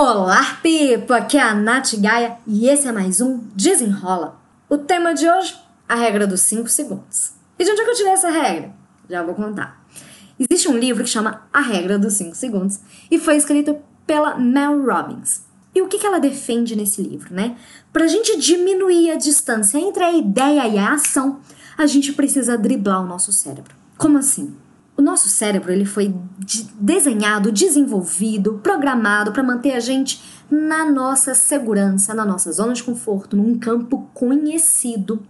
[0.00, 1.12] Olá, Pipo!
[1.12, 4.40] Aqui é a Nath Gaia e esse é mais um Desenrola.
[4.70, 5.56] O tema de hoje,
[5.88, 7.32] a regra dos 5 segundos.
[7.58, 8.72] E de onde é que eu tirei essa regra?
[9.10, 9.84] Já vou contar.
[10.38, 12.78] Existe um livro que chama A Regra dos 5 Segundos
[13.10, 13.76] e foi escrito
[14.06, 15.42] pela Mel Robbins.
[15.74, 17.56] E o que, que ela defende nesse livro, né?
[17.92, 21.40] Para a gente diminuir a distância entre a ideia e a ação,
[21.76, 23.74] a gente precisa driblar o nosso cérebro.
[23.96, 24.56] Como assim?
[24.98, 26.12] O nosso cérebro ele foi
[26.74, 30.20] desenhado, desenvolvido, programado para manter a gente
[30.50, 35.24] na nossa segurança, na nossa zona de conforto, num campo conhecido.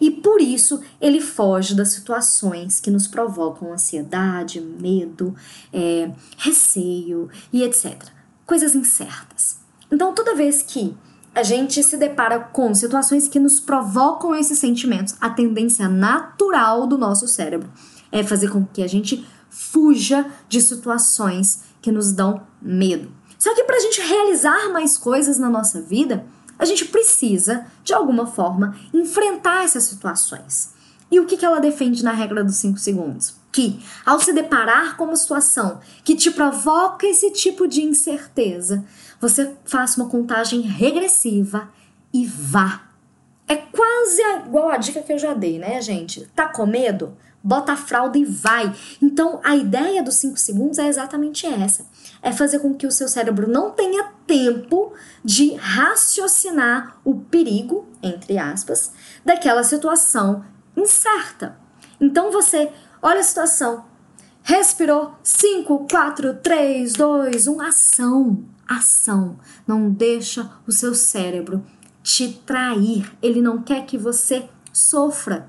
[0.00, 5.34] E por isso ele foge das situações que nos provocam ansiedade, medo,
[5.72, 8.00] é, receio e etc.
[8.46, 9.58] Coisas incertas.
[9.90, 10.96] Então, toda vez que
[11.34, 16.96] a gente se depara com situações que nos provocam esses sentimentos, a tendência natural do
[16.96, 17.68] nosso cérebro
[18.10, 23.10] é fazer com que a gente fuja de situações que nos dão medo.
[23.38, 26.26] Só que para a gente realizar mais coisas na nossa vida,
[26.58, 30.74] a gente precisa, de alguma forma, enfrentar essas situações.
[31.10, 33.34] E o que, que ela defende na regra dos 5 segundos?
[33.50, 38.84] Que, ao se deparar com uma situação que te provoca esse tipo de incerteza,
[39.20, 41.70] você faça uma contagem regressiva
[42.12, 42.87] e vá.
[43.48, 46.26] É quase igual a dica que eu já dei, né, gente?
[46.34, 47.16] Tá com medo?
[47.42, 48.74] bota a fralda e vai.
[49.00, 51.86] Então, a ideia dos 5 segundos é exatamente essa:
[52.22, 54.92] é fazer com que o seu cérebro não tenha tempo
[55.24, 58.92] de raciocinar o perigo, entre aspas,
[59.24, 60.44] daquela situação
[60.76, 61.56] incerta.
[62.00, 62.70] Então, você
[63.02, 63.84] olha a situação,
[64.42, 68.44] respirou 5, 4, 3, 2, 1, ação.
[68.68, 69.38] Ação.
[69.66, 71.64] Não deixa o seu cérebro
[72.08, 73.12] te trair.
[73.20, 75.46] Ele não quer que você sofra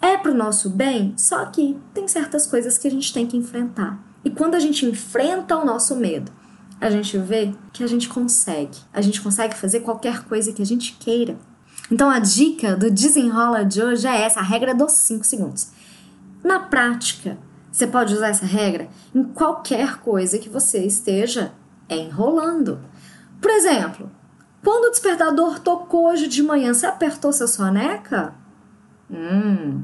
[0.00, 3.36] é para o nosso bem, só que tem certas coisas que a gente tem que
[3.36, 4.02] enfrentar.
[4.24, 6.32] E quando a gente enfrenta o nosso medo,
[6.80, 8.78] a gente vê que a gente consegue.
[8.94, 11.36] A gente consegue fazer qualquer coisa que a gente queira.
[11.92, 15.68] Então a dica do desenrola de hoje é essa, a regra dos 5 segundos.
[16.42, 17.36] Na prática,
[17.70, 21.52] você pode usar essa regra em qualquer coisa que você esteja
[21.90, 22.80] enrolando.
[23.38, 24.10] Por exemplo,
[24.62, 28.34] quando o despertador tocou hoje de manhã, você apertou sua soneca?
[29.10, 29.82] Hum.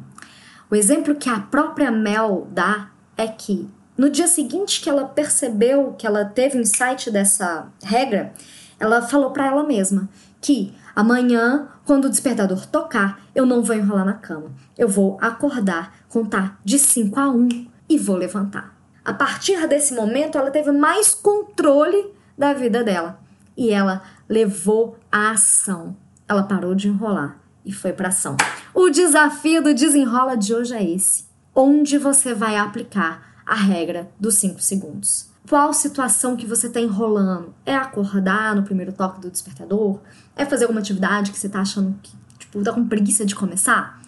[0.70, 5.94] O exemplo que a própria Mel dá é que no dia seguinte que ela percebeu
[5.96, 8.34] que ela teve o insight dessa regra,
[8.78, 10.08] ela falou para ela mesma
[10.40, 14.52] que amanhã, quando o despertador tocar, eu não vou enrolar na cama.
[14.76, 18.76] Eu vou acordar, contar de 5 a 1 e vou levantar.
[19.02, 23.25] A partir desse momento, ela teve mais controle da vida dela
[23.56, 25.96] e ela levou a ação.
[26.28, 28.36] Ela parou de enrolar e foi para ação.
[28.74, 34.34] O desafio do desenrola de hoje é esse: onde você vai aplicar a regra dos
[34.34, 35.30] 5 segundos.
[35.48, 37.54] Qual situação que você está enrolando?
[37.64, 40.00] É acordar no primeiro toque do despertador?
[40.34, 44.00] É fazer alguma atividade que você está achando que tipo, tá com preguiça de começar?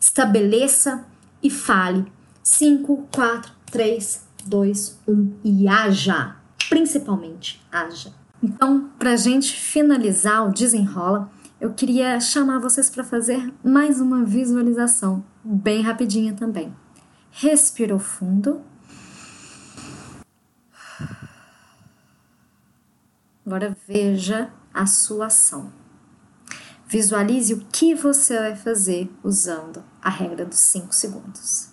[0.00, 1.04] Estabeleça
[1.42, 2.10] e fale
[2.42, 6.36] 5, 4, 3, 2, 1 e haja.
[6.70, 8.10] Principalmente haja.
[8.48, 11.28] Então, para gente finalizar o desenrola,
[11.60, 16.72] eu queria chamar vocês para fazer mais uma visualização, bem rapidinha também.
[17.32, 18.62] Respirou fundo.
[23.44, 25.72] Agora veja a sua ação.
[26.86, 31.70] Visualize o que você vai fazer usando a regra dos 5 segundos.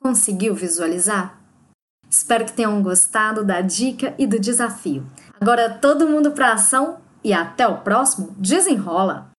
[0.00, 1.38] Conseguiu visualizar?
[2.10, 5.06] Espero que tenham gostado da dica e do desafio.
[5.40, 9.30] Agora todo mundo para ação e até o próximo Desenrola!